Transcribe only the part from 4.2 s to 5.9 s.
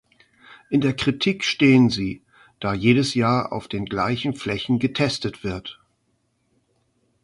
Flächen getestet wird.